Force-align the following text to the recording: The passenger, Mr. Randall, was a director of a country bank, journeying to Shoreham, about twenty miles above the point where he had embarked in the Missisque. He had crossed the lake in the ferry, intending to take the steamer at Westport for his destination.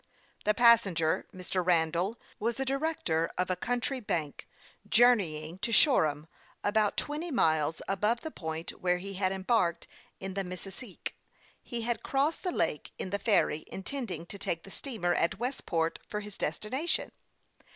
The 0.45 0.55
passenger, 0.55 1.27
Mr. 1.31 1.63
Randall, 1.63 2.19
was 2.39 2.59
a 2.59 2.65
director 2.65 3.31
of 3.37 3.51
a 3.51 3.55
country 3.55 3.99
bank, 3.99 4.47
journeying 4.89 5.59
to 5.59 5.71
Shoreham, 5.71 6.25
about 6.63 6.97
twenty 6.97 7.29
miles 7.29 7.83
above 7.87 8.21
the 8.21 8.31
point 8.31 8.71
where 8.81 8.97
he 8.97 9.13
had 9.13 9.31
embarked 9.31 9.85
in 10.19 10.33
the 10.33 10.43
Missisque. 10.43 11.13
He 11.61 11.81
had 11.81 12.01
crossed 12.01 12.41
the 12.41 12.51
lake 12.51 12.93
in 12.97 13.11
the 13.11 13.19
ferry, 13.19 13.63
intending 13.67 14.25
to 14.25 14.39
take 14.39 14.63
the 14.63 14.71
steamer 14.71 15.13
at 15.13 15.37
Westport 15.37 15.99
for 16.07 16.21
his 16.21 16.35
destination. 16.35 17.11